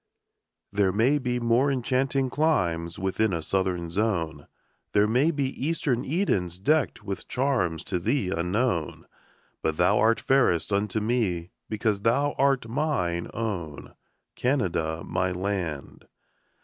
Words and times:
There 0.73 0.91
may 0.91 1.19
be 1.19 1.39
more 1.39 1.71
enchanting 1.71 2.31
climes 2.31 2.97
Within 2.97 3.33
a 3.33 3.41
southern 3.43 3.91
zone; 3.91 4.47
There 4.93 5.05
may 5.07 5.29
be 5.29 5.49
eastern 5.63 6.03
Edens 6.05 6.57
deckt 6.57 7.03
With 7.03 7.27
charms 7.27 7.83
to 7.83 7.99
thee 7.99 8.31
unknown; 8.31 9.05
But 9.61 9.77
thou 9.77 9.99
art 9.99 10.19
fairest 10.19 10.73
unto 10.73 10.99
me, 10.99 11.51
Because 11.69 12.01
thou 12.01 12.31
art 12.39 12.67
mine 12.67 13.29
own, 13.31 13.93
Canada, 14.35 15.03
my 15.05 15.31
land. 15.31 16.07